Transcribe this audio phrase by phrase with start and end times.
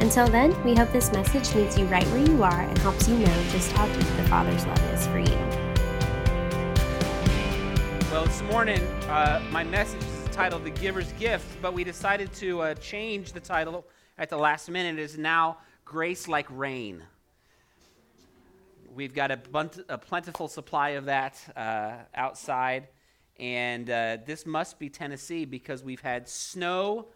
[0.00, 3.16] Until then, we hope this message meets you right where you are and helps you
[3.16, 5.38] know just how deep the Father's love is for you.
[8.10, 12.60] Well, this morning, uh, my message is titled The Giver's Gift, but we decided to
[12.60, 13.86] uh, change the title
[14.18, 14.98] at the last minute.
[14.98, 17.02] It is now Grace Like Rain.
[18.94, 22.88] We've got a, bunt- a plentiful supply of that uh, outside,
[23.38, 27.06] and uh, this must be Tennessee because we've had snow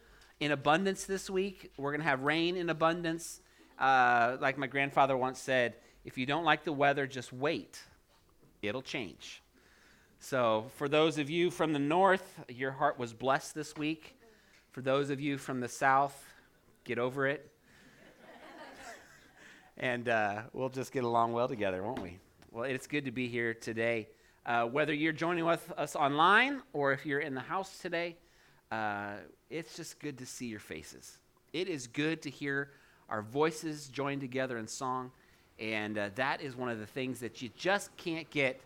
[0.41, 1.73] in abundance this week.
[1.77, 3.41] We're going to have rain in abundance.
[3.79, 5.75] Uh, like my grandfather once said,
[6.05, 7.81] if you don't like the weather, just wait.
[8.63, 9.43] It'll change.
[10.21, 14.17] So, for those of you from the north, your heart was blessed this week.
[14.73, 16.25] For those of you from the south,
[16.85, 17.51] get over it.
[19.77, 22.19] and uh, we'll just get along well together, won't we?
[22.51, 24.09] Well, it's good to be here today.
[24.45, 28.17] Uh, whether you're joining with us online or if you're in the house today,
[28.71, 29.15] uh,
[29.51, 31.19] it's just good to see your faces.
[31.53, 32.71] It is good to hear
[33.09, 35.11] our voices join together in song.
[35.59, 38.61] And uh, that is one of the things that you just can't get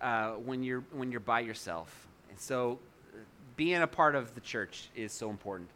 [0.00, 2.06] uh, when, you're, when you're by yourself.
[2.28, 2.78] And so
[3.12, 3.18] uh,
[3.56, 5.70] being a part of the church is so important.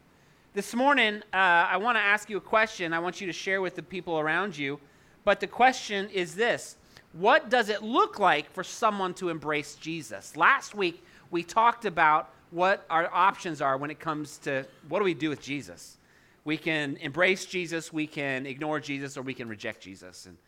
[0.54, 2.92] This morning, uh, I want to ask you a question.
[2.92, 4.80] I want you to share with the people around you.
[5.24, 6.76] But the question is this
[7.12, 10.36] What does it look like for someone to embrace Jesus?
[10.36, 15.04] Last week, we talked about what our options are when it comes to what do
[15.04, 15.96] we do with Jesus.
[16.44, 20.26] We can embrace Jesus, we can ignore Jesus, or we can reject Jesus.
[20.26, 20.38] And,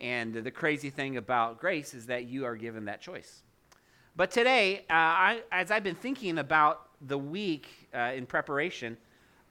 [0.00, 3.42] and the crazy thing about grace is that you are given that choice.
[4.16, 8.96] But today, uh, I, as I've been thinking about the week uh, in preparation,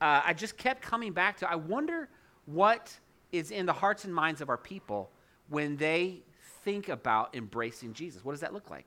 [0.02, 2.10] uh, I just kept coming back to I wonder
[2.46, 2.98] what
[3.32, 5.12] is in the hearts and minds of our people
[5.50, 6.22] when they
[6.64, 8.24] think about embracing Jesus.
[8.24, 8.86] What does that look like?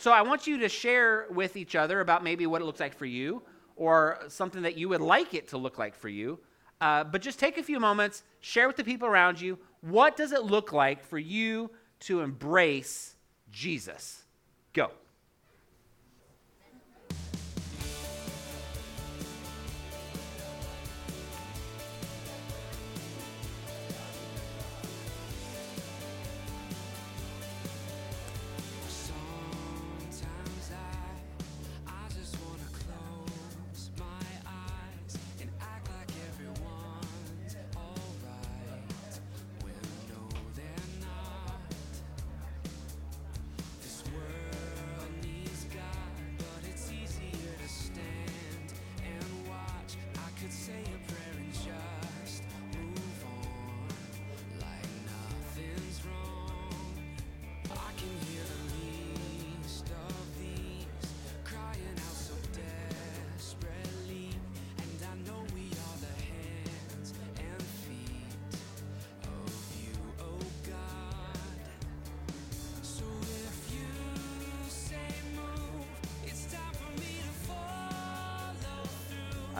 [0.00, 2.96] So I want you to share with each other about maybe what it looks like
[2.96, 3.42] for you
[3.76, 6.38] or something that you would like it to look like for you.
[6.80, 10.32] Uh, but just take a few moments, share with the people around you what does
[10.32, 13.14] it look like for you to embrace
[13.50, 14.24] Jesus?
[14.72, 14.90] Go.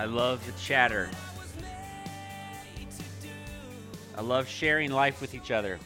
[0.01, 1.11] I love the chatter.
[4.17, 5.79] I love sharing life with each other.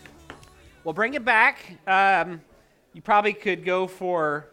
[0.84, 1.58] Well, bring it back.
[1.84, 2.41] Um,
[2.92, 4.47] you probably could go for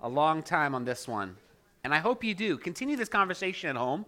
[0.00, 1.34] a long time on this one.
[1.82, 2.56] And I hope you do.
[2.56, 4.06] Continue this conversation at home.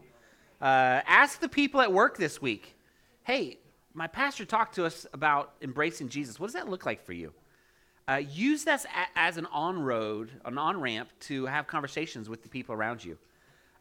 [0.60, 2.76] Uh, ask the people at work this week
[3.25, 3.59] hey,
[3.92, 6.38] my pastor talked to us about embracing Jesus.
[6.38, 7.32] What does that look like for you?
[8.06, 8.86] Uh, use this
[9.16, 13.19] as an on road, an on ramp to have conversations with the people around you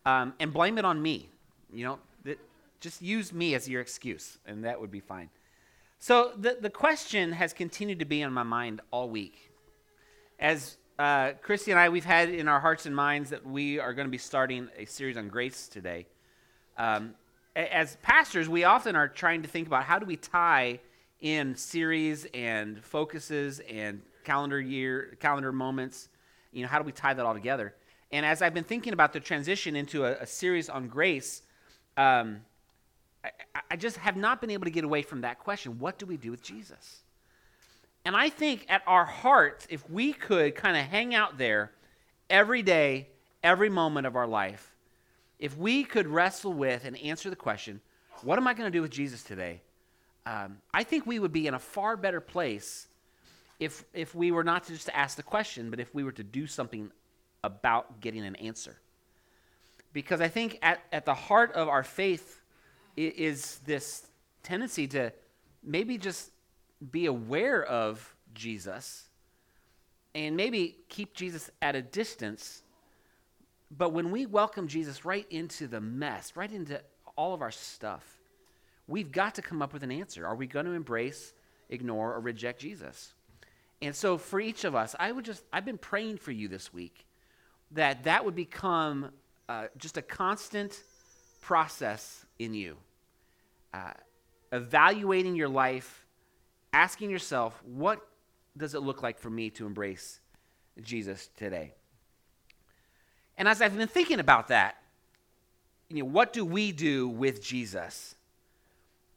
[0.06, 1.30] um, and blame it on me.
[1.74, 2.40] You know, that,
[2.80, 5.30] just use me as your excuse, and that would be fine.
[6.00, 9.52] So the, the question has continued to be on my mind all week.
[10.40, 13.94] As uh, Christy and I, we've had in our hearts and minds that we are
[13.94, 16.06] going to be starting a series on grace today.
[16.78, 17.16] Um,
[17.56, 20.79] as pastors, we often are trying to think about how do we tie
[21.22, 26.09] in series and focuses and calendar year, calendar moments.
[26.52, 27.73] You know, how do we tie that all together?
[28.13, 31.41] And as I've been thinking about the transition into a, a series on grace,
[31.97, 32.41] um,
[33.25, 33.31] I,
[33.71, 36.15] I just have not been able to get away from that question what do we
[36.15, 37.01] do with Jesus?
[38.05, 41.71] And I think at our hearts, if we could kind of hang out there
[42.29, 43.07] every day,
[43.43, 44.75] every moment of our life,
[45.39, 47.81] if we could wrestle with and answer the question,
[48.21, 49.61] what am I going to do with Jesus today?
[50.27, 52.87] Um, I think we would be in a far better place
[53.59, 56.23] if, if we were not to just ask the question, but if we were to
[56.23, 56.91] do something
[57.43, 58.78] about getting an answer.
[59.91, 62.41] Because I think at, at the heart of our faith
[62.95, 64.07] is this
[64.41, 65.11] tendency to
[65.63, 66.31] maybe just
[66.91, 69.09] be aware of Jesus
[70.16, 72.63] and maybe keep Jesus at a distance.
[73.72, 76.81] But when we welcome Jesus right into the mess, right into
[77.16, 78.19] all of our stuff,
[78.87, 80.25] we've got to come up with an answer.
[80.25, 81.34] Are we going to embrace,
[81.69, 83.13] ignore, or reject Jesus?
[83.81, 86.73] And so for each of us, I would just, I've been praying for you this
[86.73, 87.05] week
[87.73, 89.11] that that would become
[89.49, 90.81] uh, just a constant
[91.41, 92.78] process in you.
[93.73, 93.91] Uh,
[94.52, 96.05] evaluating your life,
[96.72, 98.08] asking yourself, what
[98.55, 100.20] does it look like for me to embrace
[100.81, 101.73] Jesus today?
[103.37, 104.78] And as I've been thinking about that,
[105.90, 108.16] you know, what do we do with Jesus?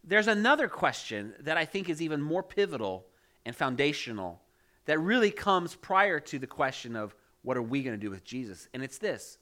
[0.02, 3.06] There's another question that I think is even more pivotal
[3.44, 4.40] and foundational
[4.86, 7.14] that really comes prior to the question of
[7.46, 8.68] what are we going to do with Jesus?
[8.74, 9.38] And it's this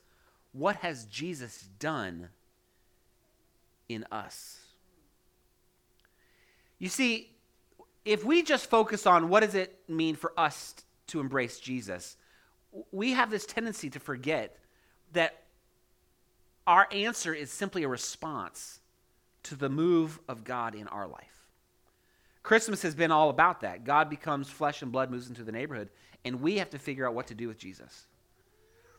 [0.52, 2.28] what has Jesus done
[3.88, 4.60] in us?
[6.78, 7.30] You see,
[8.04, 10.74] if we just focus on what does it mean for us
[11.06, 12.18] to embrace Jesus,
[12.92, 14.58] we have this tendency to forget
[15.14, 15.40] that
[16.66, 18.80] our answer is simply a response
[19.44, 21.46] to the move of God in our life.
[22.42, 23.84] Christmas has been all about that.
[23.84, 25.88] God becomes flesh and blood, moves into the neighborhood,
[26.24, 28.06] and we have to figure out what to do with Jesus.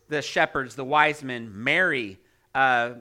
[0.10, 2.20] The shepherds, the wise men, Mary,
[2.54, 2.92] uh,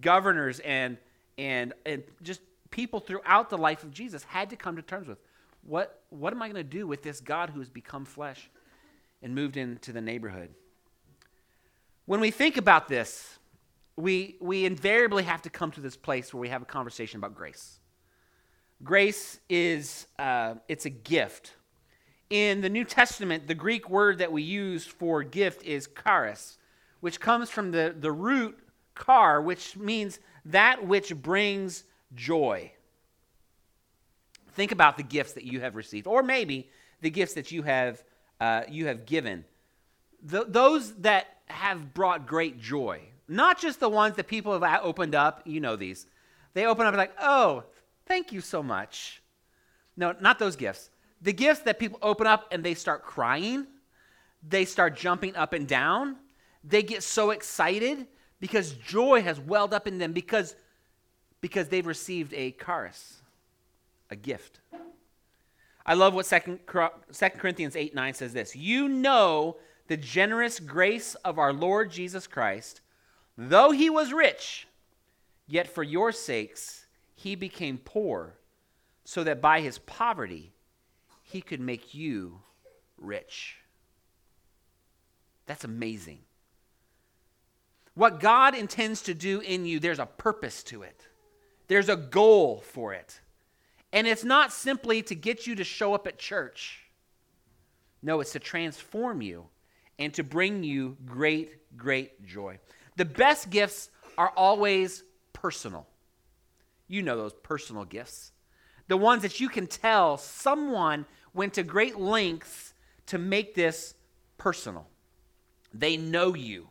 [0.00, 0.96] governors, and,
[1.36, 2.40] and, and just
[2.70, 5.18] people throughout the life of Jesus had to come to terms with
[5.62, 8.48] what, what am I going to do with this God who has become flesh
[9.22, 10.50] and moved into the neighborhood?
[12.06, 13.38] When we think about this,
[13.96, 17.34] we, we invariably have to come to this place where we have a conversation about
[17.34, 17.80] grace.
[18.82, 21.52] Grace is uh, it's a gift.
[22.30, 26.58] In the New Testament, the Greek word that we use for gift is charis,
[27.00, 28.58] which comes from the, the root
[29.02, 31.84] char, which means that which brings
[32.14, 32.70] joy.
[34.52, 36.68] Think about the gifts that you have received, or maybe
[37.00, 38.02] the gifts that you have,
[38.40, 39.44] uh, you have given.
[40.22, 45.14] The, those that have brought great joy, not just the ones that people have opened
[45.14, 46.06] up, you know these.
[46.54, 47.64] They open up like, oh,
[48.06, 49.22] thank you so much.
[49.96, 50.90] No, not those gifts.
[51.22, 53.66] The gifts that people open up and they start crying,
[54.46, 56.16] they start jumping up and down,
[56.64, 58.06] they get so excited
[58.40, 60.54] because joy has welled up in them because
[61.40, 63.22] because they've received a charis,
[64.10, 64.60] a gift.
[65.86, 66.58] I love what 2
[67.38, 69.56] Corinthians 8 9 says this You know
[69.86, 72.80] the generous grace of our Lord Jesus Christ,
[73.36, 74.68] though he was rich,
[75.46, 78.34] yet for your sakes he became poor,
[79.04, 80.52] so that by his poverty
[81.28, 82.40] he could make you
[82.96, 83.58] rich.
[85.46, 86.20] That's amazing.
[87.94, 91.06] What God intends to do in you, there's a purpose to it.
[91.66, 93.20] There's a goal for it.
[93.92, 96.84] And it's not simply to get you to show up at church.
[98.02, 99.46] No, it's to transform you
[99.98, 102.58] and to bring you great, great joy.
[102.96, 105.02] The best gifts are always
[105.32, 105.86] personal.
[106.86, 108.32] You know those personal gifts.
[108.88, 112.74] The ones that you can tell someone went to great lengths
[113.06, 113.94] to make this
[114.38, 114.86] personal.
[115.72, 116.68] They know you,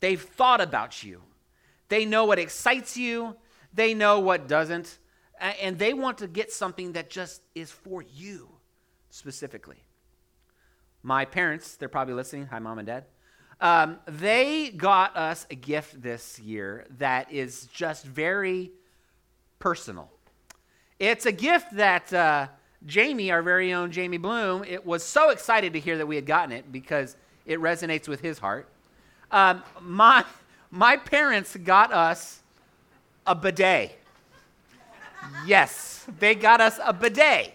[0.00, 1.22] they've thought about you,
[1.88, 3.36] they know what excites you,
[3.72, 4.98] they know what doesn't,
[5.38, 8.48] and they want to get something that just is for you
[9.10, 9.84] specifically.
[11.02, 12.46] My parents, they're probably listening.
[12.46, 13.04] Hi, mom and dad.
[13.60, 18.72] Um, they got us a gift this year that is just very
[19.58, 20.10] personal.
[21.06, 22.46] It's a gift that uh,
[22.86, 26.24] Jamie, our very own Jamie Bloom, it was so excited to hear that we had
[26.24, 28.66] gotten it because it resonates with his heart.
[29.30, 30.24] Um, my,
[30.70, 32.40] my parents got us
[33.26, 33.98] a bidet.
[35.46, 37.52] yes, they got us a bidet.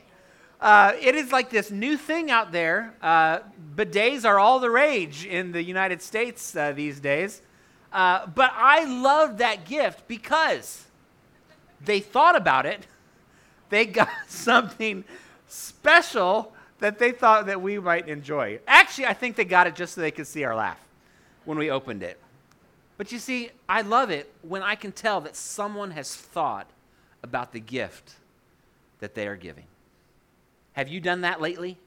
[0.62, 2.94] Uh, it is like this new thing out there.
[3.02, 3.40] Uh,
[3.76, 7.42] bidets are all the rage in the United States uh, these days.
[7.92, 10.86] Uh, but I love that gift because
[11.84, 12.86] they thought about it.
[13.70, 15.04] They got something
[15.48, 18.60] special that they thought that we might enjoy.
[18.68, 20.80] Actually, I think they got it just so they could see our laugh
[21.46, 22.20] when we opened it.
[22.98, 26.68] But you see, I love it when I can tell that someone has thought
[27.24, 28.16] about the gift
[29.00, 29.66] that they are giving.
[30.74, 31.78] Have you done that lately?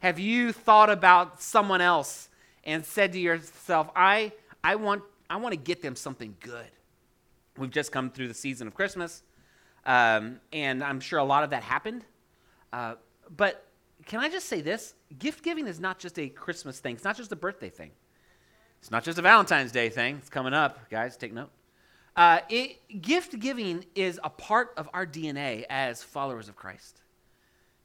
[0.00, 2.28] Have you thought about someone else
[2.64, 4.32] and said to yourself, I,
[4.62, 6.66] I, want, I want to get them something good?
[7.56, 9.22] We've just come through the season of Christmas,
[9.86, 12.04] um, and I'm sure a lot of that happened.
[12.72, 12.94] Uh,
[13.36, 13.66] but
[14.06, 14.94] can I just say this?
[15.18, 17.90] Gift giving is not just a Christmas thing, it's not just a birthday thing,
[18.80, 20.16] it's not just a Valentine's Day thing.
[20.16, 21.50] It's coming up, guys, take note.
[22.16, 27.00] Uh, it, gift giving is a part of our DNA as followers of Christ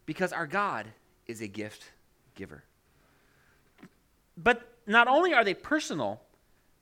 [0.06, 0.88] because our God
[1.26, 1.92] is a gift
[2.36, 2.64] giver.
[4.38, 6.22] But not only are they personal,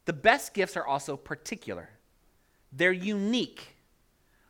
[0.06, 1.90] the best gifts are also particular.
[2.72, 3.77] They're unique.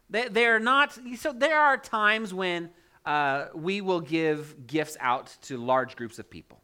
[0.09, 2.69] They, they're not, so there are times when
[3.05, 6.61] uh, we will give gifts out to large groups of people.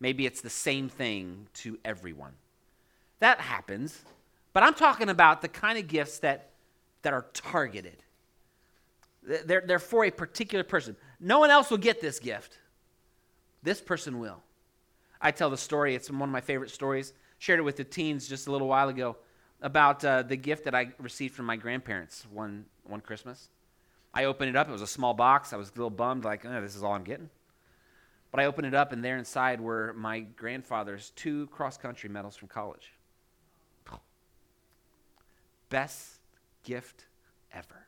[0.00, 2.32] Maybe it's the same thing to everyone.
[3.20, 4.00] That happens.
[4.52, 6.50] But I'm talking about the kind of gifts that,
[7.02, 7.96] that are targeted.
[9.22, 10.96] They're, they're for a particular person.
[11.20, 12.58] No one else will get this gift.
[13.62, 14.40] This person will.
[15.20, 17.12] I tell the story, it's one of my favorite stories.
[17.38, 19.16] Shared it with the teens just a little while ago
[19.60, 23.48] about uh, the gift that I received from my grandparents one, one Christmas.
[24.14, 24.68] I opened it up.
[24.68, 25.52] It was a small box.
[25.52, 27.30] I was a little bummed, like, oh, this is all I'm getting.
[28.30, 32.36] But I opened it up, and there inside were my grandfather's two cross country medals
[32.36, 32.92] from college.
[35.70, 36.20] Best
[36.64, 37.04] gift
[37.52, 37.86] ever.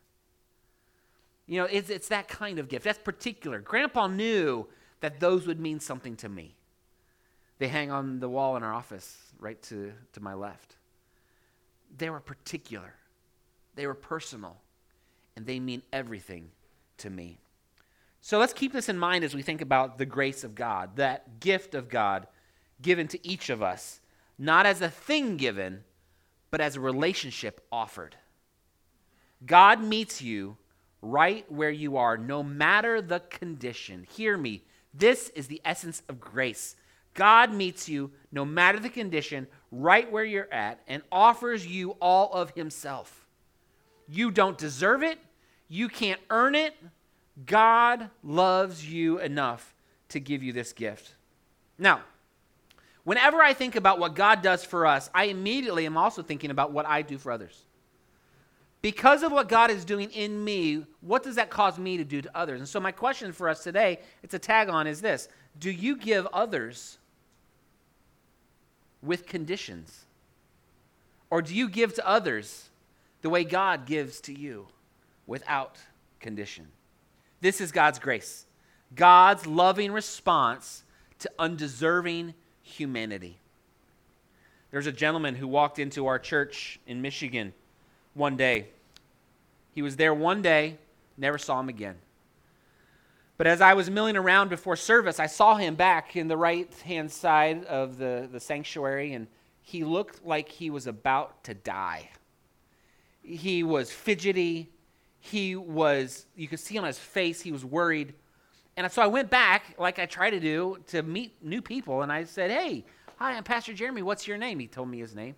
[1.47, 2.85] You know, it's, it's that kind of gift.
[2.85, 3.61] That's particular.
[3.61, 4.67] Grandpa knew
[5.01, 6.57] that those would mean something to me.
[7.59, 10.77] They hang on the wall in our office right to, to my left.
[11.97, 12.95] They were particular,
[13.75, 14.57] they were personal,
[15.37, 16.51] and they mean everything
[16.99, 17.39] to me.
[18.21, 21.41] So let's keep this in mind as we think about the grace of God, that
[21.41, 22.27] gift of God
[22.83, 24.01] given to each of us,
[24.39, 25.85] not as a thing given,
[26.51, 28.17] but as a relationship offered.
[29.47, 30.57] God meets you
[31.03, 34.07] right where you are, no matter the condition.
[34.11, 34.65] Hear me.
[34.93, 36.77] This is the essence of grace.
[37.15, 42.33] God meets you no matter the condition, right where you're at, and offers you all
[42.33, 43.27] of Himself.
[44.09, 45.19] You don't deserve it,
[45.69, 46.75] you can't earn it.
[47.47, 49.75] God loves you enough
[50.11, 51.15] to give you this gift.
[51.79, 52.01] Now,
[53.05, 56.73] whenever I think about what God does for us, I immediately am also thinking about
[56.73, 57.65] what I do for others.
[58.83, 62.23] Because of what God is doing in me, what does that cause me to do
[62.23, 62.61] to others?
[62.61, 65.97] And so, my question for us today, it's a tag on, is this Do you
[65.97, 66.99] give others
[69.03, 70.05] with conditions?
[71.31, 72.69] Or do you give to others
[73.23, 74.67] the way God gives to you
[75.27, 75.77] without
[76.19, 76.69] condition?
[77.41, 78.47] This is God's grace,
[78.95, 80.85] God's loving response
[81.21, 83.39] to undeserving humanity.
[84.71, 87.53] There's a gentleman who walked into our church in Michigan
[88.15, 88.67] one day.
[89.75, 90.79] He was there one day,
[91.17, 91.97] never saw him again.
[93.41, 96.71] But as I was milling around before service, I saw him back in the right
[96.85, 99.29] hand side of the, the sanctuary, and
[99.63, 102.11] he looked like he was about to die.
[103.23, 104.69] He was fidgety.
[105.21, 108.13] He was, you could see on his face, he was worried.
[108.77, 112.13] And so I went back, like I try to do, to meet new people, and
[112.13, 112.85] I said, Hey,
[113.17, 114.03] hi, I'm Pastor Jeremy.
[114.03, 114.59] What's your name?
[114.59, 115.35] He told me his name.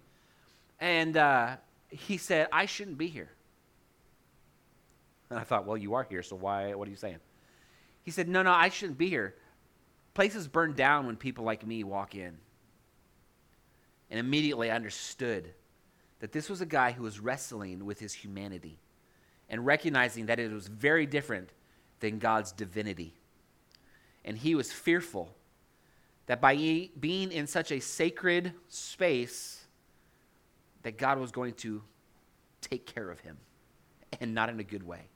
[0.80, 1.54] And uh,
[1.88, 3.30] he said, I shouldn't be here.
[5.30, 6.75] And I thought, Well, you are here, so why?
[6.75, 7.21] What are you saying?
[8.02, 9.35] He said, No, no, I shouldn't be here.
[10.14, 12.37] Places burn down when people like me walk in.
[14.11, 15.54] And immediately I understood
[16.21, 18.78] that this was a guy who was wrestling with his humanity
[19.49, 21.50] and recognizing that it was very different
[22.00, 23.14] than God's divinity.
[24.25, 25.35] And he was fearful
[26.26, 29.64] that by being in such a sacred space,
[30.82, 31.82] that God was going to
[32.61, 33.38] take care of him,
[34.21, 35.09] and not in a good way.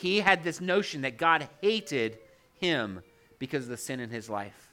[0.00, 2.16] He had this notion that God hated
[2.58, 3.02] him
[3.38, 4.68] because of the sin in his life.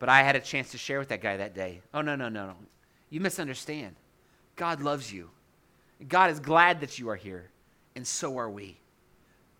[0.00, 1.80] But I had a chance to share with that guy that day.
[1.94, 2.54] Oh, no, no, no, no.
[3.08, 3.94] You misunderstand.
[4.56, 5.30] God loves you.
[6.08, 7.50] God is glad that you are here,
[7.94, 8.76] and so are we.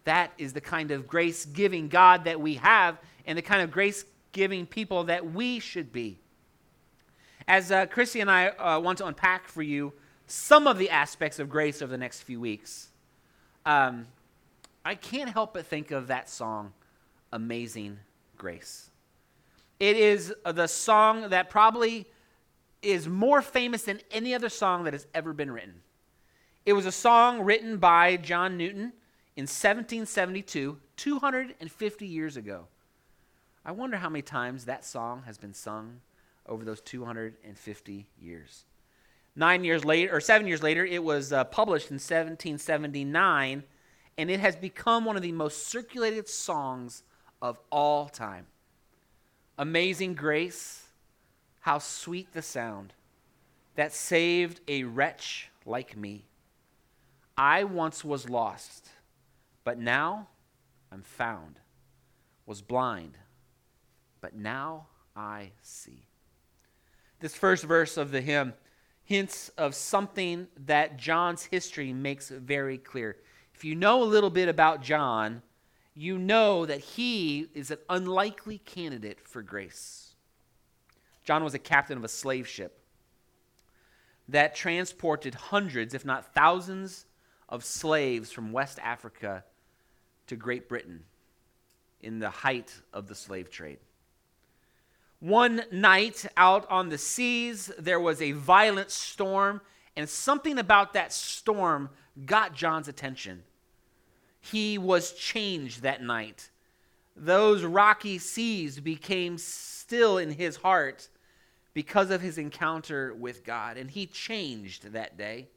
[0.03, 3.71] That is the kind of grace giving God that we have, and the kind of
[3.71, 6.19] grace giving people that we should be.
[7.47, 9.93] As uh, Chrissy and I uh, want to unpack for you
[10.27, 12.89] some of the aspects of grace over the next few weeks,
[13.65, 14.09] um,
[14.85, 16.73] I can't help but think of that song,
[17.33, 17.99] Amazing
[18.37, 18.91] Grace.
[19.79, 22.09] It is the song that probably
[22.83, 25.83] is more famous than any other song that has ever been written.
[26.67, 28.93] It was a song written by John Newton
[29.37, 32.67] in 1772, 250 years ago.
[33.65, 36.01] I wonder how many times that song has been sung
[36.47, 38.65] over those 250 years.
[39.35, 43.63] Nine years later, or seven years later, it was uh, published in 1779
[44.19, 47.03] and it has become one of the most circulated songs
[47.41, 48.47] of all time.
[49.59, 50.87] Amazing grace,
[51.61, 52.95] how sweet the sound
[53.75, 56.27] that saved a wretch like me.
[57.37, 58.89] I once was lost,
[59.65, 60.29] but now
[60.91, 61.59] I'm found.
[62.45, 63.17] was blind,
[64.21, 66.07] but now I see.
[67.21, 68.53] This first verse of the hymn
[69.05, 73.17] hints of something that John's history makes very clear.
[73.63, 75.41] If you know a little bit about John,
[75.95, 80.17] you know that he is an unlikely candidate for grace.
[81.23, 82.81] John was a captain of a slave ship
[84.27, 87.07] that transported hundreds, if not thousands,
[87.49, 89.45] of slaves from West Africa
[90.27, 91.05] to Great Britain
[92.01, 93.79] in the height of the slave trade.
[95.21, 99.61] One night out on the seas, there was a violent storm,
[99.95, 101.91] and something about that storm
[102.27, 103.45] got John's attention.
[104.43, 106.51] He was changed that night.
[107.17, 111.09] Those rocky seas became still in his heart
[111.73, 115.49] because of his encounter with God, and he changed that day.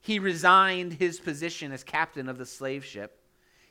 [0.00, 3.18] He resigned his position as captain of the slave ship.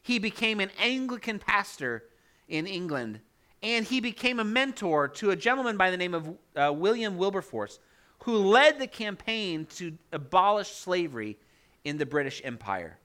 [0.01, 2.05] He became an Anglican pastor
[2.47, 3.19] in England
[3.63, 7.79] and he became a mentor to a gentleman by the name of uh, William Wilberforce,
[8.19, 11.37] who led the campaign to abolish slavery
[11.83, 12.99] in the British Empire.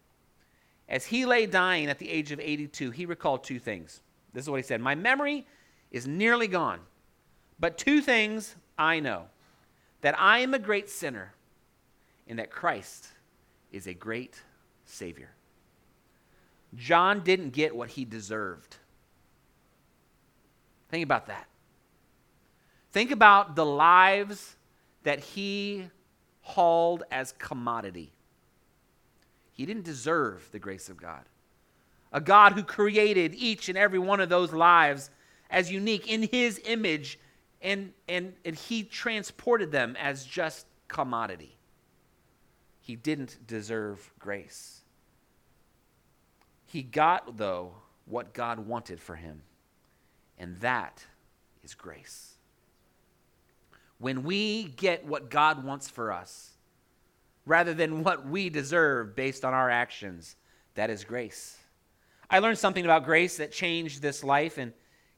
[0.88, 4.00] As he lay dying at the age of 82, he recalled two things.
[4.32, 5.46] This is what he said My memory
[5.90, 6.80] is nearly gone,
[7.58, 9.26] but two things I know
[10.00, 11.32] that I am a great sinner,
[12.26, 13.08] and that Christ
[13.70, 14.42] is a great
[14.84, 15.30] Savior.
[16.74, 18.76] John didn't get what he deserved.
[20.90, 21.46] Think about that.
[22.92, 24.56] Think about the lives
[25.04, 25.88] that he
[26.42, 28.12] hauled as commodity.
[29.52, 31.24] He didn't deserve the grace of God.
[32.12, 35.10] A God who created each and every one of those lives
[35.50, 37.18] as unique in his image,
[37.60, 41.56] and, and, and he transported them as just commodity.
[42.80, 44.80] He didn't deserve grace.
[46.66, 47.74] He got, though,
[48.06, 49.42] what God wanted for him.
[50.38, 51.04] And that
[51.62, 52.34] is grace.
[53.98, 56.50] When we get what God wants for us,
[57.46, 60.36] rather than what we deserve based on our actions,
[60.74, 61.56] that is grace.
[62.30, 64.72] I learned something about grace that changed this life and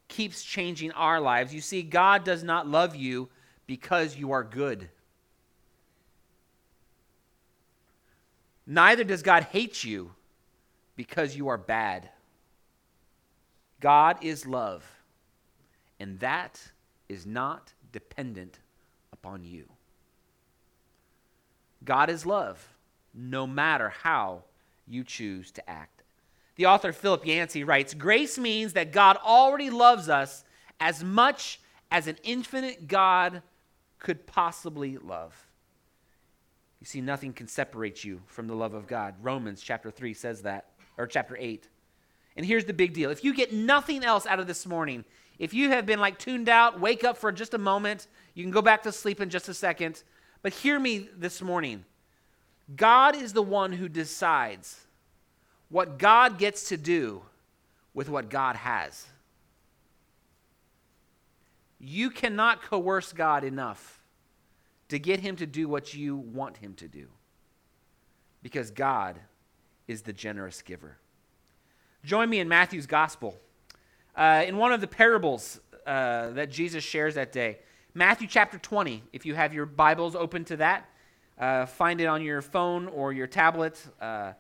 [0.09, 1.55] keeps changing our lives.
[1.55, 3.29] You see, God does not love you
[3.67, 4.89] because you are good.
[8.67, 10.13] Neither does God hate you
[10.97, 12.09] because you are bad.
[13.81, 14.85] God is love
[16.01, 16.61] and that
[17.09, 18.59] is not dependent
[19.13, 19.69] upon you.
[21.85, 22.67] God is love,
[23.13, 24.45] no matter how
[24.87, 26.03] you choose to act.
[26.57, 30.45] The author Philip Yancey writes Grace means that God already loves us
[30.81, 33.43] as much as an infinite God
[33.99, 35.49] could possibly love.
[36.81, 39.15] You see, nothing can separate you from the love of God.
[39.23, 41.69] Romans chapter 3 says that, or chapter 8.
[42.37, 45.05] And here's the big deal if you get nothing else out of this morning,
[45.39, 48.07] if you have been like tuned out, wake up for just a moment.
[48.35, 50.03] You can go back to sleep in just a second.
[50.45, 51.87] But hear me this morning
[52.77, 54.87] God is the one who decides
[55.71, 57.23] what God gets to do
[57.95, 59.07] with what God has.
[61.81, 64.03] You cannot coerce God enough
[64.91, 67.09] to get him to do what you want him to do
[68.43, 69.17] because God
[69.89, 70.99] is the generous giver.
[72.05, 73.41] Join me in Matthew's gospel.
[74.15, 77.61] Uh, in one of the parables uh, that Jesus shares that day,
[77.97, 80.91] Matthew chapter 20, if you have your Bibles open to that,
[81.39, 83.81] uh, find it on your phone or your tablet.
[84.01, 84.33] Uh,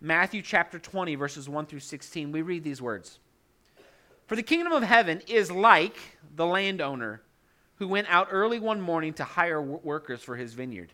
[0.00, 3.18] Matthew chapter 20, verses 1 through 16, we read these words
[4.28, 5.96] For the kingdom of heaven is like
[6.36, 7.22] the landowner
[7.76, 10.92] who went out early one morning to hire workers for his vineyard.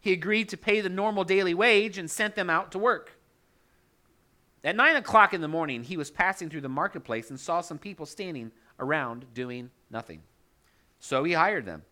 [0.00, 3.12] He agreed to pay the normal daily wage and sent them out to work.
[4.64, 7.78] At nine o'clock in the morning, he was passing through the marketplace and saw some
[7.78, 10.22] people standing around doing nothing.
[11.02, 11.82] So he hired them,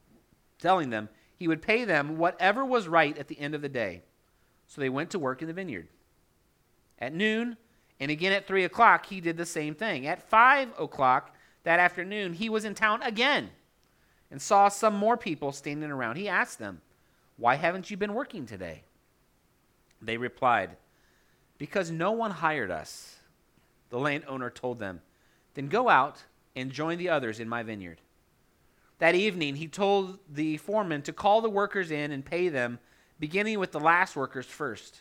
[0.60, 4.02] telling them he would pay them whatever was right at the end of the day.
[4.68, 5.88] So they went to work in the vineyard.
[6.96, 7.56] At noon,
[7.98, 10.06] and again at three o'clock, he did the same thing.
[10.06, 13.50] At five o'clock that afternoon, he was in town again
[14.30, 16.14] and saw some more people standing around.
[16.14, 16.80] He asked them,
[17.36, 18.84] Why haven't you been working today?
[20.00, 20.76] They replied,
[21.58, 23.16] because no one hired us.
[23.88, 25.00] The landowner told them,
[25.54, 26.22] Then go out
[26.54, 28.00] and join the others in my vineyard.
[29.00, 32.78] That evening, he told the foreman to call the workers in and pay them,
[33.18, 35.00] beginning with the last workers first.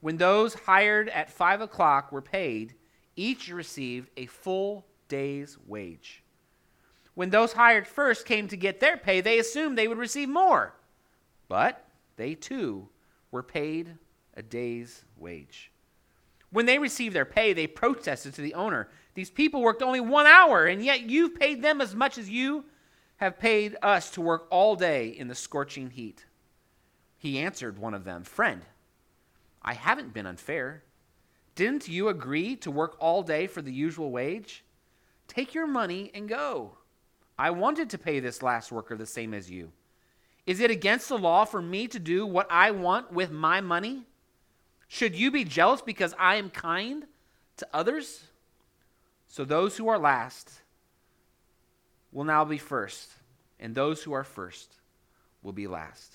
[0.00, 2.74] When those hired at five o'clock were paid,
[3.14, 6.24] each received a full day's wage.
[7.14, 10.74] When those hired first came to get their pay, they assumed they would receive more.
[11.46, 12.88] But they too
[13.30, 13.98] were paid
[14.34, 15.70] a day's wage.
[16.50, 20.26] When they received their pay, they protested to the owner, These people worked only one
[20.26, 22.64] hour, and yet you've paid them as much as you
[23.22, 26.26] have paid us to work all day in the scorching heat.
[27.18, 28.62] He answered one of them, Friend,
[29.62, 30.82] I haven't been unfair.
[31.54, 34.64] Didn't you agree to work all day for the usual wage?
[35.28, 36.78] Take your money and go.
[37.38, 39.70] I wanted to pay this last worker the same as you.
[40.44, 44.02] Is it against the law for me to do what I want with my money?
[44.88, 47.04] Should you be jealous because I am kind
[47.58, 48.24] to others?
[49.28, 50.61] So those who are last
[52.12, 53.10] will now be first,
[53.58, 54.76] and those who are first
[55.42, 56.14] will be last.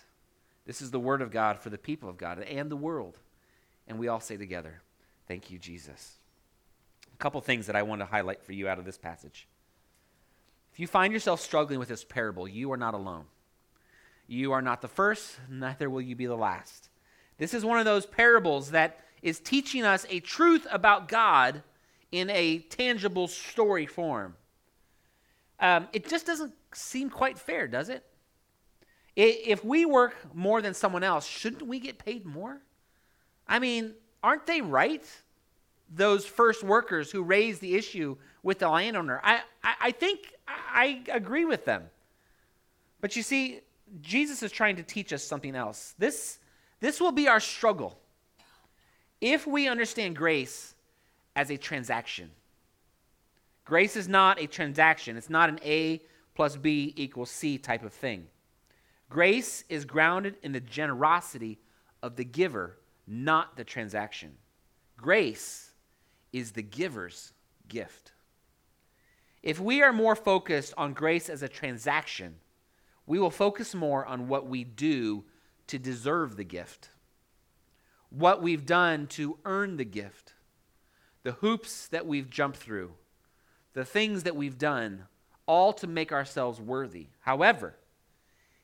[0.66, 3.18] This is the word of God for the people of God and the world.
[3.88, 4.82] And we all say together,
[5.28, 6.16] Thank you, Jesus.
[7.14, 9.48] A couple things that I want to highlight for you out of this passage.
[10.72, 13.26] If you find yourself struggling with this parable, you are not alone.
[14.28, 16.90] You are not the first, neither will you be the last.
[17.38, 21.64] This is one of those parables that is teaching us a truth about God
[22.12, 24.36] in a tangible story form.
[25.60, 28.04] Um, it just doesn't seem quite fair, does it?
[29.16, 32.62] If we work more than someone else, shouldn't we get paid more?
[33.48, 35.04] I mean, aren't they right?
[35.90, 39.20] Those first workers who raised the issue with the landowner.
[39.24, 41.84] I, I, I think I agree with them.
[43.02, 43.62] But you see,
[44.02, 45.96] Jesus is trying to teach us something else.
[45.98, 46.40] This,
[46.80, 47.98] this will be our struggle.
[49.20, 50.76] If we understand grace
[51.36, 52.30] as a transaction,
[53.68, 56.02] grace is not a transaction, it's not an A
[56.36, 58.28] plus B equals C type of thing.
[59.10, 61.60] Grace is grounded in the generosity
[62.02, 64.32] of the giver, not the transaction.
[64.96, 65.72] Grace
[66.32, 67.34] is the giver's
[67.68, 68.14] gift.
[69.44, 72.36] If we are more focused on grace as a transaction,
[73.06, 75.26] we will focus more on what we do
[75.68, 76.90] to deserve the gift,
[78.10, 80.36] what we've done to earn the gift,
[81.24, 82.94] the hoops that we've jumped through,
[83.74, 85.04] the things that we've done,
[85.46, 87.08] all to make ourselves worthy.
[87.22, 87.76] However,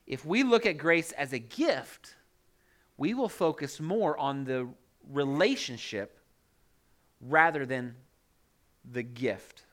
[0.06, 2.16] if we look at grace as a gift,
[2.98, 4.68] we will focus more on the
[5.12, 6.20] relationship
[7.22, 7.96] rather than
[8.90, 9.64] the gift.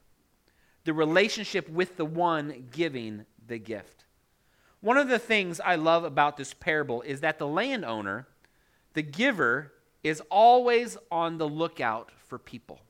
[0.84, 4.04] The relationship with the one giving the gift.
[4.80, 8.28] One of the things I love about this parable is that the landowner,
[8.94, 12.80] the giver, is always on the lookout for people.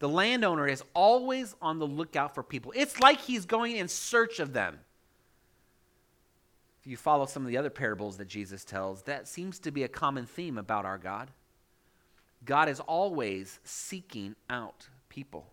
[0.00, 2.72] The landowner is always on the lookout for people.
[2.74, 4.80] It's like he's going in search of them.
[6.80, 9.82] If you follow some of the other parables that Jesus tells, that seems to be
[9.82, 11.30] a common theme about our God.
[12.46, 15.46] God is always seeking out people.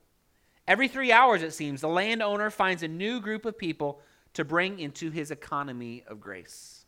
[0.66, 4.00] Every three hours, it seems, the landowner finds a new group of people
[4.34, 6.86] to bring into his economy of grace.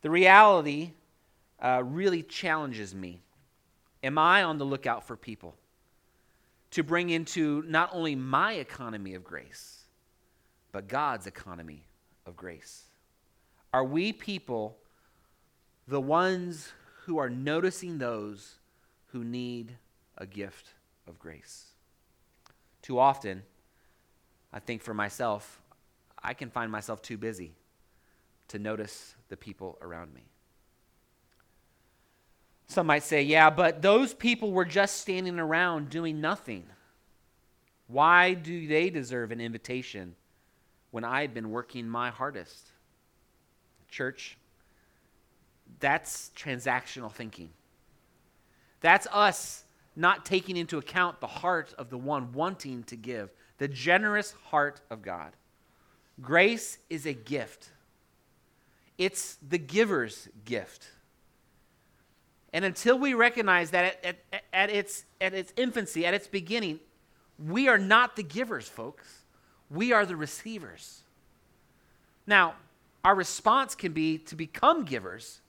[0.00, 0.92] The reality
[1.60, 3.20] uh, really challenges me.
[4.02, 5.54] Am I on the lookout for people
[6.70, 9.84] to bring into not only my economy of grace,
[10.72, 11.86] but God's economy
[12.26, 12.84] of grace?
[13.72, 14.78] Are we people
[15.86, 16.72] the ones
[17.04, 18.56] who are noticing those
[19.06, 19.76] who need
[20.16, 20.74] a gift
[21.06, 21.66] of grace?
[22.82, 23.42] Too often,
[24.52, 25.60] I think for myself,
[26.22, 27.52] I can find myself too busy
[28.48, 30.22] to notice the people around me.
[32.68, 36.64] Some might say, yeah, but those people were just standing around doing nothing.
[37.86, 40.14] Why do they deserve an invitation
[40.90, 42.68] when I've been working my hardest?
[43.88, 44.36] Church,
[45.80, 47.48] that's transactional thinking.
[48.82, 49.64] That's us
[49.96, 54.82] not taking into account the heart of the one wanting to give, the generous heart
[54.90, 55.32] of God.
[56.20, 57.70] Grace is a gift,
[58.98, 60.88] it's the giver's gift.
[62.52, 66.80] And until we recognize that at, at, at, its, at its infancy, at its beginning,
[67.38, 69.24] we are not the givers, folks.
[69.70, 71.02] We are the receivers.
[72.26, 72.54] Now,
[73.04, 75.40] our response can be to become givers.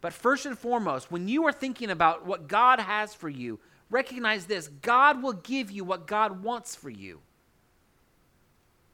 [0.00, 3.58] But first and foremost, when you are thinking about what God has for you,
[3.90, 7.20] recognize this God will give you what God wants for you.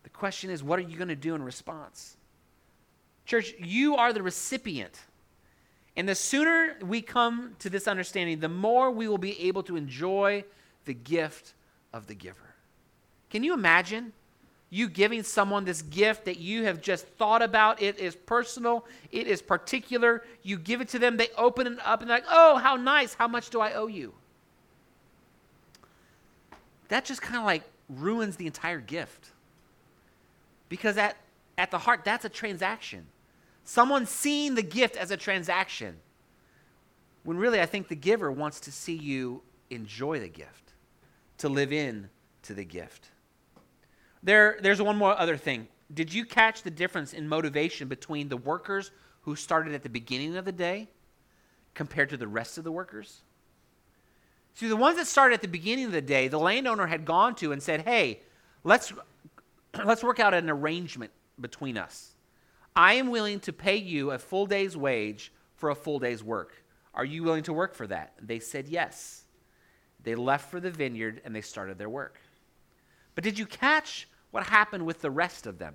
[0.04, 2.16] The question is, what are you going to do in response?
[3.24, 4.98] Church, you are the recipient.
[5.96, 9.76] And the sooner we come to this understanding, the more we will be able to
[9.76, 10.44] enjoy
[10.84, 11.52] the gift
[11.92, 12.54] of the giver.
[13.30, 14.12] Can you imagine
[14.70, 17.82] you giving someone this gift that you have just thought about?
[17.82, 20.24] It is personal, it is particular.
[20.42, 23.14] You give it to them, they open it up, and they're like, oh, how nice.
[23.14, 24.14] How much do I owe you?
[26.92, 29.30] that just kind of like ruins the entire gift.
[30.68, 31.16] Because at,
[31.56, 33.06] at the heart, that's a transaction.
[33.64, 35.96] Someone seeing the gift as a transaction.
[37.24, 40.72] When really, I think the giver wants to see you enjoy the gift,
[41.38, 42.10] to live in
[42.42, 43.10] to the gift.
[44.22, 45.68] There, there's one more other thing.
[45.94, 48.90] Did you catch the difference in motivation between the workers
[49.22, 50.88] who started at the beginning of the day
[51.74, 53.22] compared to the rest of the workers?
[54.54, 57.34] See, the ones that started at the beginning of the day, the landowner had gone
[57.36, 58.20] to and said, hey,
[58.64, 58.92] let's,
[59.84, 62.11] let's work out an arrangement between us.
[62.74, 66.54] I am willing to pay you a full day's wage for a full day's work.
[66.94, 68.14] Are you willing to work for that?
[68.20, 69.24] They said yes.
[70.02, 72.20] They left for the vineyard and they started their work.
[73.14, 75.74] But did you catch what happened with the rest of them?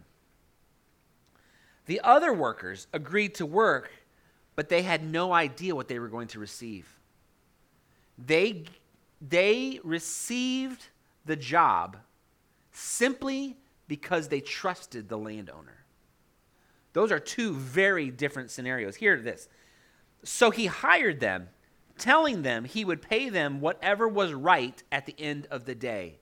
[1.86, 3.90] The other workers agreed to work,
[4.56, 6.98] but they had no idea what they were going to receive.
[8.18, 8.66] They,
[9.22, 10.88] they received
[11.26, 11.98] the job
[12.72, 13.58] simply
[13.88, 15.86] because they trusted the landowner.
[16.98, 18.96] Those are two very different scenarios.
[18.96, 19.48] Hear this.
[20.24, 21.50] So he hired them,
[22.00, 26.18] telling them he would pay them whatever was right at the end of the day.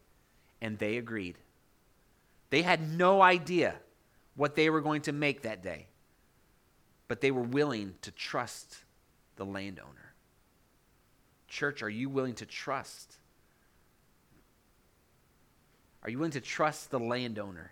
[0.59, 1.37] And they agreed.
[2.49, 3.75] They had no idea
[4.35, 5.87] what they were going to make that day,
[7.07, 8.75] but they were willing to trust
[9.37, 10.13] the landowner.
[11.47, 13.15] Church, are you willing to trust?
[16.03, 17.71] Are you willing to trust the landowner,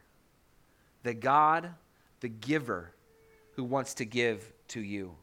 [1.04, 1.74] the God,
[2.24, 2.96] the giver
[3.56, 5.14] who wants to give to you?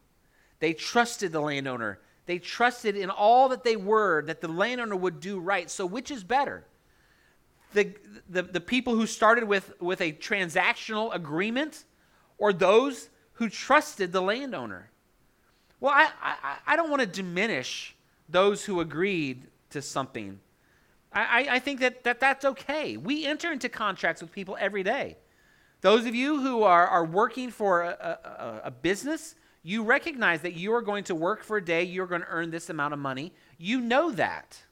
[0.60, 1.98] They trusted the landowner.
[2.26, 5.68] They trusted in all that they were that the landowner would do right.
[5.70, 6.66] So, which is better?
[7.72, 7.94] The,
[8.28, 11.84] the, the people who started with, with a transactional agreement
[12.36, 14.90] or those who trusted the landowner?
[15.80, 17.96] Well, I, I, I don't want to diminish
[18.28, 20.38] those who agreed to something.
[21.12, 22.96] I, I think that, that that's okay.
[22.96, 25.16] We enter into contracts with people every day.
[25.80, 30.54] Those of you who are, are working for a, a, a business, you recognize that
[30.54, 33.00] you are going to work for a day, you're going to earn this amount of
[33.00, 33.32] money.
[33.58, 34.62] You know that.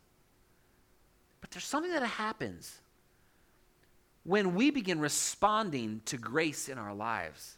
[1.40, 2.80] But there's something that happens
[4.24, 7.56] when we begin responding to grace in our lives.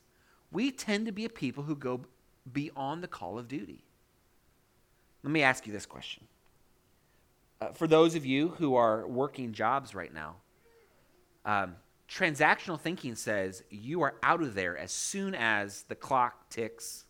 [0.53, 2.03] We tend to be a people who go
[2.53, 3.85] beyond the call of duty.
[5.23, 6.25] Let me ask you this question.
[7.61, 10.37] Uh, for those of you who are working jobs right now,
[11.45, 11.77] um,
[12.11, 17.05] transactional thinking says you are out of there as soon as the clock ticks.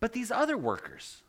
[0.00, 1.22] But these other workers,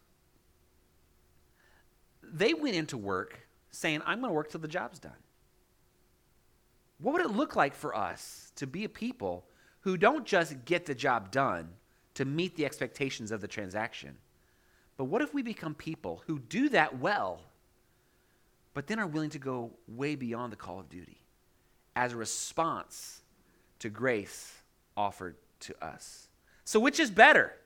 [2.21, 5.11] they went into work saying, I'm going to work till the job's done.
[6.99, 9.45] What would it look like for us to be a people
[9.81, 11.69] who don't just get the job done
[12.15, 14.17] to meet the expectations of the transaction?
[14.97, 17.41] But what if we become people who do that well,
[18.79, 21.19] but then are willing to go way beyond the call of duty
[21.97, 23.23] as a response
[23.79, 24.53] to grace
[24.95, 26.29] offered to us?
[26.63, 27.57] So, which is better?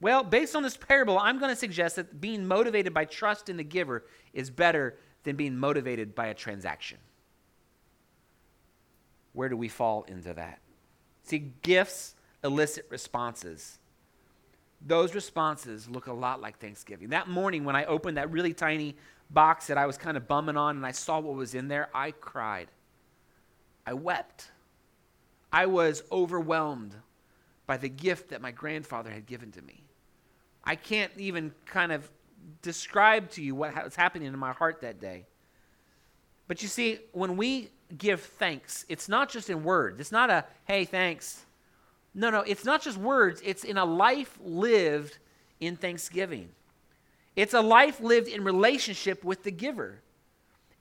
[0.00, 3.56] Well, based on this parable, I'm going to suggest that being motivated by trust in
[3.56, 6.98] the giver is better than being motivated by a transaction.
[9.32, 10.60] Where do we fall into that?
[11.24, 12.14] See, gifts
[12.44, 13.80] elicit responses.
[14.80, 17.08] Those responses look a lot like Thanksgiving.
[17.08, 18.94] That morning, when I opened that really tiny
[19.30, 21.88] box that I was kind of bumming on and I saw what was in there,
[21.94, 22.68] I cried.
[23.86, 24.50] I wept.
[25.52, 26.94] I was overwhelmed
[27.66, 29.84] by the gift that my grandfather had given to me.
[30.64, 32.10] I can't even kind of
[32.62, 35.26] describe to you what was happening in my heart that day.
[36.48, 40.00] But you see, when we give thanks, it's not just in words.
[40.00, 41.46] It's not a, hey, thanks.
[42.14, 45.18] No, no, it's not just words, it's in a life lived
[45.60, 46.48] in thanksgiving.
[47.36, 50.00] It's a life lived in relationship with the giver.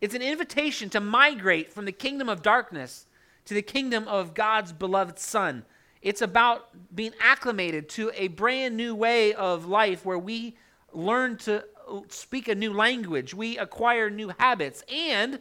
[0.02, 3.06] It's an invitation to migrate from the kingdom of darkness
[3.46, 5.66] to the kingdom of God's beloved Son.
[6.02, 10.56] It's about being acclimated to a brand new way of life where we
[10.94, 11.66] learn to
[12.10, 15.40] speak a new language, we acquire new habits, and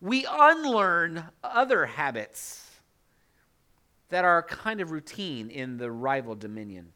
[0.00, 2.68] we unlearn other habits
[4.08, 6.92] that are kind of routine in the rival dominion.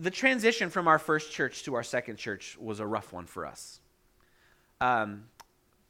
[0.00, 3.44] The transition from our first church to our second church was a rough one for
[3.44, 3.80] us.
[4.80, 5.24] Um,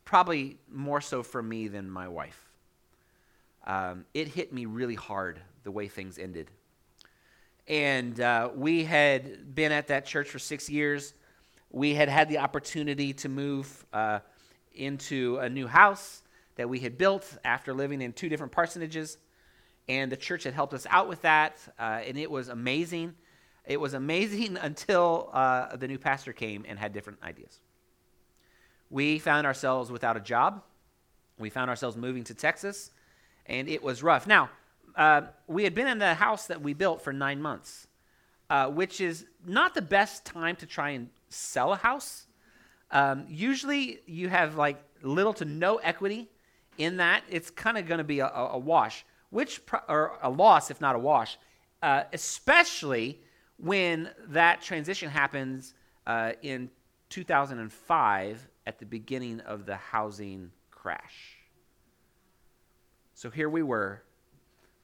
[0.06, 2.48] probably more so for me than my wife.
[3.66, 6.50] Um, it hit me really hard the way things ended.
[7.66, 11.12] And uh, we had been at that church for six years.
[11.70, 14.20] We had had the opportunity to move uh,
[14.72, 16.22] into a new house
[16.56, 19.18] that we had built after living in two different parsonages.
[19.86, 23.14] And the church had helped us out with that, uh, and it was amazing.
[23.68, 27.60] It was amazing until uh, the new pastor came and had different ideas.
[28.90, 30.64] We found ourselves without a job.
[31.38, 32.90] We found ourselves moving to Texas,
[33.46, 34.26] and it was rough.
[34.26, 34.50] Now,
[34.96, 37.86] uh, we had been in the house that we built for nine months.
[38.50, 42.26] uh, which is not the best time to try and sell a house.
[42.90, 46.28] Um, usually, you have like little to no equity
[46.78, 47.22] in that.
[47.28, 50.96] It's kind of going to be a, a, wash, which or a loss if not
[50.96, 51.38] a wash,
[51.82, 53.20] uh, especially
[53.58, 55.74] when that transition happens
[56.06, 56.70] uh, in
[57.10, 61.36] 2005 at the beginning of the housing crash.
[63.14, 64.02] So here we were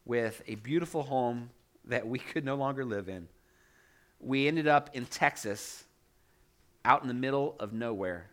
[0.03, 1.49] with a beautiful home
[1.85, 3.27] that we could no longer live in.
[4.19, 5.85] We ended up in Texas,
[6.83, 8.29] out in the middle of nowhere.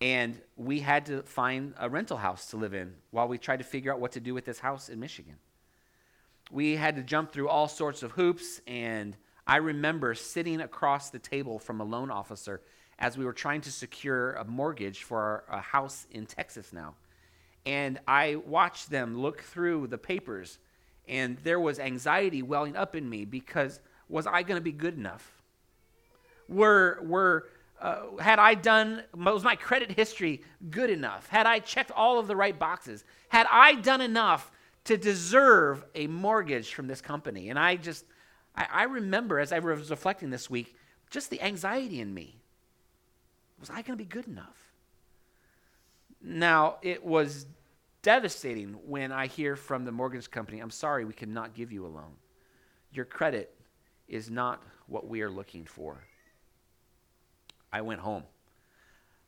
[0.00, 3.64] And we had to find a rental house to live in while we tried to
[3.64, 5.36] figure out what to do with this house in Michigan.
[6.50, 11.18] We had to jump through all sorts of hoops, and I remember sitting across the
[11.18, 12.62] table from a loan officer
[12.98, 16.94] as we were trying to secure a mortgage for our, a house in Texas now.
[17.66, 20.58] And I watched them look through the papers,
[21.08, 24.96] and there was anxiety welling up in me because was I going to be good
[24.96, 25.42] enough?
[26.48, 27.48] Were, were,
[27.80, 31.28] uh, had I done, was my credit history good enough?
[31.28, 33.04] Had I checked all of the right boxes?
[33.30, 34.52] Had I done enough
[34.86, 37.50] to deserve a mortgage from this company?
[37.50, 38.04] And I just,
[38.54, 40.74] I, I remember as I was reflecting this week,
[41.10, 42.40] just the anxiety in me.
[43.60, 44.56] Was I going to be good enough?
[46.22, 47.46] Now, it was
[48.02, 51.88] devastating when I hear from the mortgage company, I'm sorry, we cannot give you a
[51.88, 52.14] loan.
[52.92, 53.54] Your credit
[54.08, 56.04] is not what we are looking for.
[57.72, 58.22] I went home.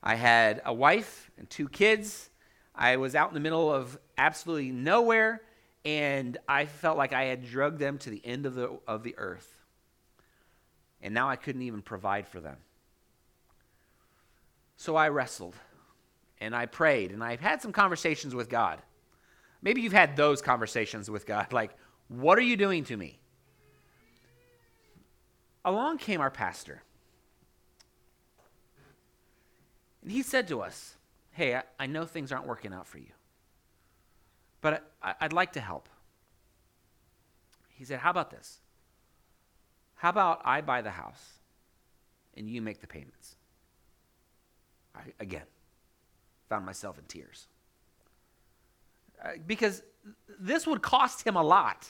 [0.03, 2.31] I had a wife and two kids.
[2.75, 5.43] I was out in the middle of absolutely nowhere,
[5.89, 9.15] and I felt like I had drugged them to the end of the, of the
[9.17, 9.51] earth.
[11.01, 12.59] And now I couldn't even provide for them.
[14.77, 15.57] So I wrestled
[16.43, 18.83] and I prayed and I've had some conversations with God.
[19.63, 21.71] Maybe you've had those conversations with God, like,
[22.09, 23.19] what are you doing to me?
[25.65, 26.83] Along came our pastor.
[30.03, 30.97] And he said to us,
[31.31, 33.13] Hey, I, I know things aren't working out for you,
[34.61, 35.89] but I, I'd like to help.
[37.69, 38.59] He said, How about this?
[39.97, 41.39] How about I buy the house
[42.37, 43.37] and you make the payments?
[44.95, 45.47] I, again,
[46.49, 47.47] found myself in tears.
[49.23, 49.83] Uh, because
[50.39, 51.89] this would cost him a lot.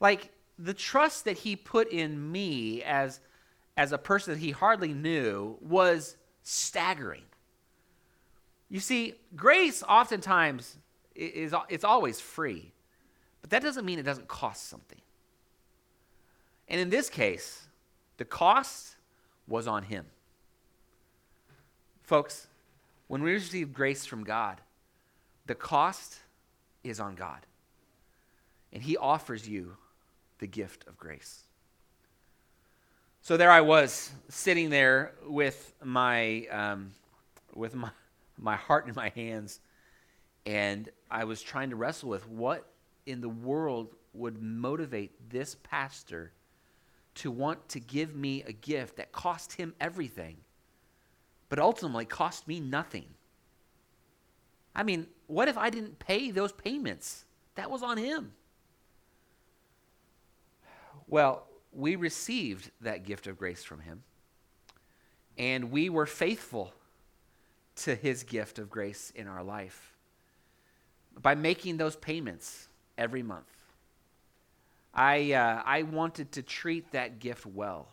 [0.00, 3.20] Like the trust that he put in me as,
[3.76, 7.22] as a person that he hardly knew was staggering.
[8.68, 10.76] You see, grace oftentimes
[11.18, 12.72] is it's always free,
[13.40, 15.00] but that doesn't mean it doesn't cost something.
[16.68, 17.66] And in this case,
[18.18, 18.96] the cost
[19.46, 20.06] was on him.
[22.02, 22.46] Folks,
[23.08, 24.60] when we receive grace from God,
[25.46, 26.18] the cost
[26.84, 27.40] is on God.
[28.72, 29.76] And He offers you
[30.38, 31.42] the gift of grace.
[33.22, 36.92] So there I was, sitting there with my, um,
[37.54, 37.90] with my,
[38.38, 39.60] my heart in my hands,
[40.48, 42.64] and I was trying to wrestle with what
[43.04, 46.32] in the world would motivate this pastor
[47.16, 50.38] to want to give me a gift that cost him everything
[51.50, 53.04] but ultimately cost me nothing.
[54.74, 57.26] I mean, what if I didn't pay those payments?
[57.56, 58.32] That was on him.
[61.06, 64.02] Well, we received that gift of grace from him,
[65.36, 66.72] and we were faithful
[67.76, 69.97] to his gift of grace in our life
[71.20, 73.46] by making those payments every month.
[74.94, 77.88] I, uh, I wanted to treat that gift well.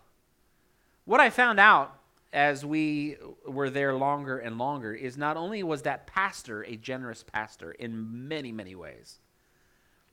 [1.05, 1.95] What I found out
[2.33, 3.15] as we
[3.47, 8.27] were there longer and longer is not only was that pastor a generous pastor in
[8.27, 9.19] many, many ways,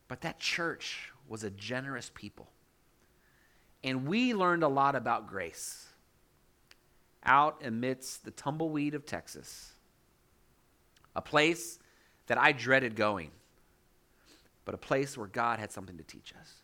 [0.06, 2.48] but that church was a generous people.
[3.82, 5.86] And we learned a lot about grace
[7.24, 9.72] out amidst the tumbleweed of Texas,
[11.16, 11.78] a place
[12.26, 13.30] that I dreaded going,
[14.64, 16.54] but a place where God had something to teach us.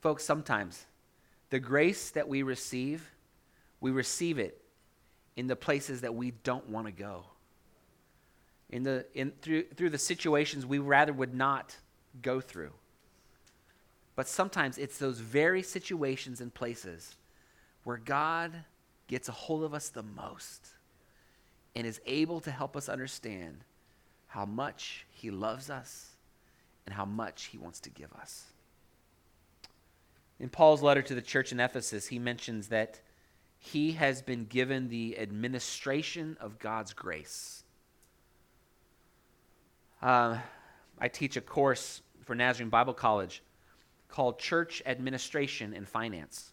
[0.00, 0.86] Folks, sometimes
[1.50, 3.10] the grace that we receive
[3.80, 4.60] we receive it
[5.36, 7.24] in the places that we don't want to go.
[8.70, 11.76] In the, in, through, through the situations we rather would not
[12.22, 12.72] go through.
[14.16, 17.16] But sometimes it's those very situations and places
[17.84, 18.64] where God
[19.06, 20.68] gets a hold of us the most
[21.76, 23.58] and is able to help us understand
[24.36, 26.10] how much He loves us
[26.84, 28.44] and how much He wants to give us.
[30.38, 33.00] In Paul's letter to the church in Ephesus, he mentions that
[33.56, 37.64] he has been given the administration of God's grace.
[40.02, 40.36] Uh,
[40.98, 43.42] I teach a course for Nazarene Bible College
[44.08, 46.52] called Church Administration and Finance.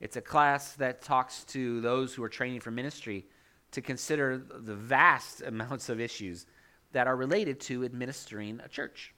[0.00, 3.24] It's a class that talks to those who are training for ministry
[3.70, 6.44] to consider the vast amounts of issues
[6.92, 9.14] that are related to administering a church.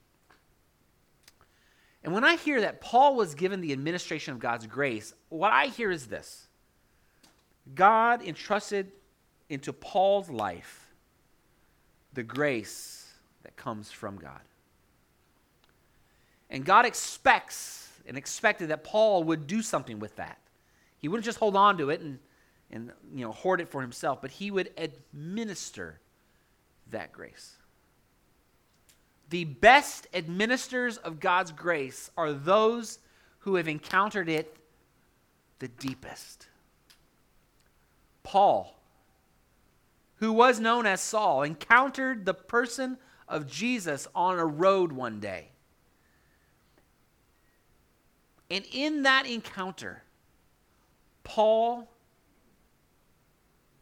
[2.03, 5.67] And when I hear that Paul was given the administration of God's grace, what I
[5.67, 6.47] hear is this
[7.73, 8.91] God entrusted
[9.49, 10.91] into Paul's life
[12.13, 13.07] the grace
[13.43, 14.41] that comes from God.
[16.49, 20.37] And God expects and expected that Paul would do something with that.
[20.99, 22.19] He wouldn't just hold on to it and,
[22.69, 25.99] and you know, hoard it for himself, but he would administer
[26.91, 27.55] that grace.
[29.33, 32.99] The best administrators of God's grace are those
[33.39, 34.55] who have encountered it
[35.57, 36.49] the deepest.
[38.21, 38.79] Paul,
[40.17, 45.47] who was known as Saul, encountered the person of Jesus on a road one day.
[48.51, 50.03] And in that encounter,
[51.23, 51.87] Paul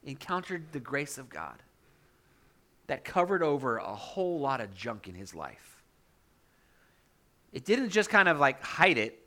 [0.06, 1.62] encountered the grace of God
[2.92, 5.82] that covered over a whole lot of junk in his life.
[7.54, 9.18] It didn't just kind of like hide it.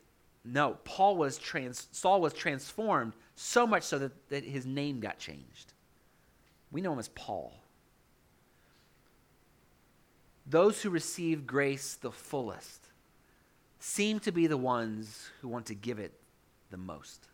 [0.43, 5.17] No, Paul was trans, Saul was transformed so much so that, that his name got
[5.17, 5.73] changed.
[6.71, 7.55] We know him as Paul.
[10.45, 12.89] Those who receive grace the fullest
[13.79, 16.13] seem to be the ones who want to give it
[16.69, 17.29] the most.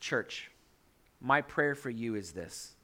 [0.00, 0.50] Church,
[1.20, 2.74] my prayer for you is this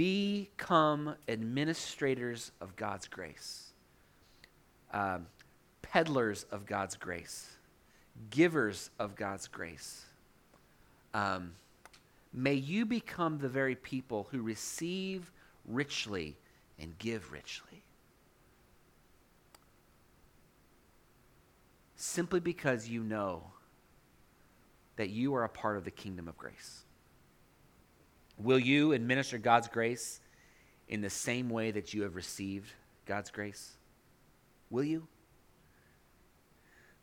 [0.00, 3.74] become administrators of God's grace,
[4.94, 5.26] um,
[5.82, 7.50] peddlers of God's grace,
[8.30, 10.06] givers of God's grace.
[11.12, 11.52] Um,
[12.32, 15.30] may you become the very people who receive
[15.66, 16.34] richly
[16.78, 17.82] and give richly.
[21.96, 23.42] Simply because you know
[24.96, 26.84] that you are a part of the kingdom of grace.
[28.42, 30.20] Will you administer God's grace
[30.88, 32.72] in the same way that you have received
[33.06, 33.72] God's grace?
[34.70, 35.06] Will you?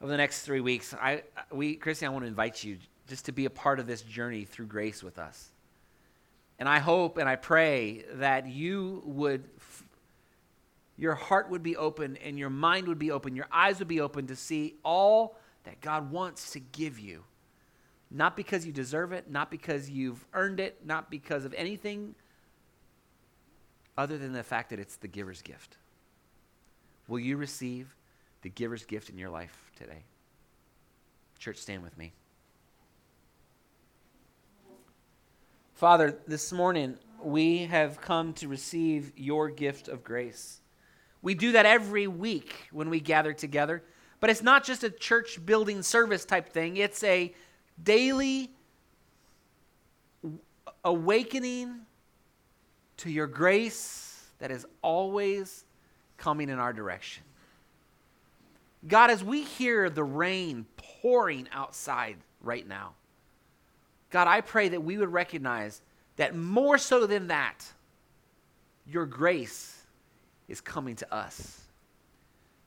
[0.02, 2.78] Over the next three weeks, I, we, Christy, I want to invite you
[3.08, 5.50] just to be a part of this journey through grace with us.
[6.60, 9.44] And I hope and I pray that you would,
[10.98, 14.02] your heart would be open and your mind would be open, your eyes would be
[14.02, 17.24] open to see all that God wants to give you
[18.10, 22.16] not because you deserve it, not because you've earned it, not because of anything
[23.98, 25.78] other than the fact that it's the giver's gift.
[27.08, 27.96] Will you receive
[28.42, 30.04] the giver's gift in your life today?
[31.40, 32.14] Church, stand with me.
[35.74, 40.62] Father, this morning we have come to receive your gift of grace.
[41.22, 43.84] We do that every week when we gather together,
[44.20, 47.34] but it's not just a church building service type thing, it's a
[47.84, 48.50] daily
[50.84, 51.80] awakening
[52.98, 55.66] to your grace that is always
[56.18, 57.24] coming in our direction.
[58.88, 60.66] God, as we hear the rain
[61.02, 62.94] pouring outside right now,
[64.10, 65.82] God, I pray that we would recognize
[66.16, 67.66] that more so than that,
[68.86, 69.84] your grace
[70.48, 71.62] is coming to us.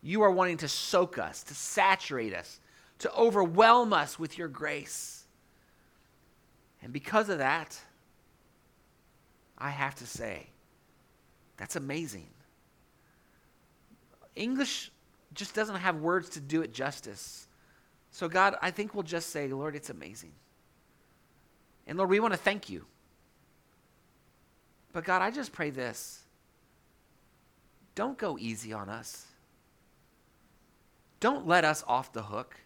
[0.02, 2.60] You are wanting to soak us, to saturate us,
[3.00, 5.24] to overwhelm us with your grace.
[6.82, 7.78] And because of that,
[9.58, 10.46] I have to say,
[11.56, 12.28] that's amazing.
[14.34, 14.90] English
[15.34, 17.46] just doesn't have words to do it justice.
[18.10, 20.32] So, God, I think we'll just say, Lord, it's amazing.
[21.86, 22.84] And Lord, we want to thank you.
[24.92, 26.22] But, God, I just pray this
[27.94, 29.26] don't go easy on us.
[31.18, 32.56] Don't let us off the hook.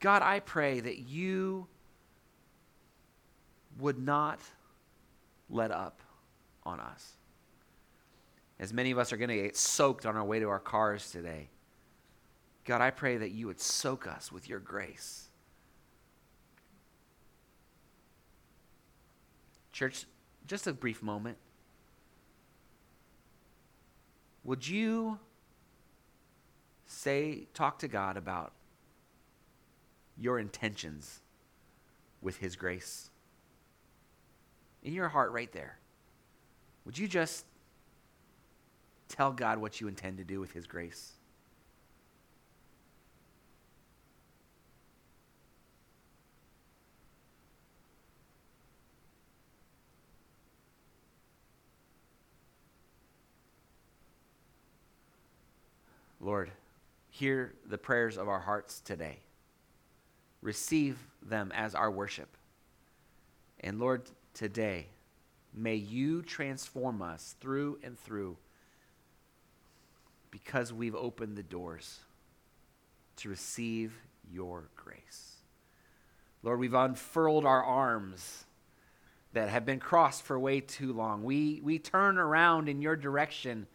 [0.00, 1.66] God, I pray that you
[3.78, 4.40] would not
[5.48, 6.00] let up
[6.64, 7.12] on us.
[8.58, 11.10] As many of us are going to get soaked on our way to our cars
[11.10, 11.48] today,
[12.64, 15.28] God, I pray that you would soak us with your grace.
[19.72, 20.04] Church,
[20.46, 21.38] just a brief moment.
[24.44, 25.18] Would you
[26.86, 28.52] say, talk to God about
[30.20, 31.20] your intentions
[32.20, 33.10] with His grace.
[34.82, 35.78] In your heart, right there,
[36.84, 37.46] would you just
[39.08, 41.14] tell God what you intend to do with His grace?
[56.22, 56.50] Lord,
[57.08, 59.20] hear the prayers of our hearts today.
[60.42, 62.36] Receive them as our worship.
[63.60, 64.86] And Lord, today,
[65.52, 68.36] may you transform us through and through
[70.30, 72.00] because we've opened the doors
[73.16, 73.92] to receive
[74.32, 75.36] your grace.
[76.42, 78.44] Lord, we've unfurled our arms
[79.32, 81.22] that have been crossed for way too long.
[81.22, 83.66] We, we turn around in your direction.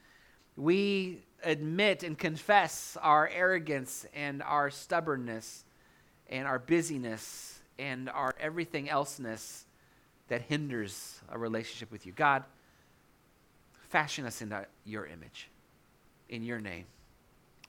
[0.55, 5.64] We admit and confess our arrogance and our stubbornness
[6.29, 9.65] and our busyness and our everything elseness
[10.27, 12.11] that hinders a relationship with you.
[12.11, 12.43] God,
[13.89, 15.49] fashion us into your image.
[16.29, 16.85] In your name,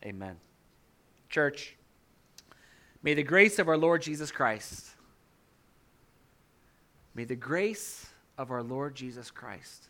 [0.04, 0.36] amen.
[1.28, 1.76] Church,
[3.02, 4.86] may the grace of our Lord Jesus Christ,
[7.14, 8.06] may the grace
[8.38, 9.88] of our Lord Jesus Christ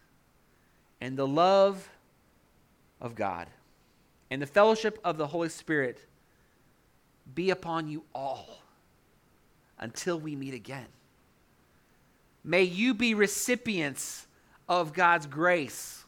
[1.01, 1.89] and the love
[3.01, 3.49] of God
[4.31, 6.01] and the fellowship of the Holy Spirit
[7.35, 8.63] be upon you all
[9.79, 10.87] until we meet again.
[12.45, 14.27] May you be recipients
[14.69, 16.05] of God's grace,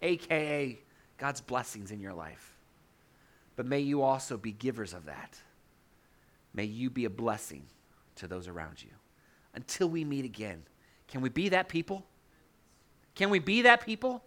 [0.00, 0.78] aka
[1.18, 2.56] God's blessings in your life.
[3.56, 5.38] But may you also be givers of that.
[6.54, 7.64] May you be a blessing
[8.16, 8.90] to those around you.
[9.54, 10.62] Until we meet again,
[11.08, 12.04] can we be that people?
[13.14, 14.24] Can we be that people?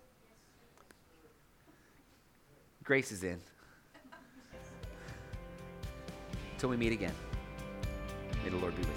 [2.83, 3.39] Grace is in.
[6.66, 7.13] Until we meet again,
[8.43, 8.95] may the Lord be with you.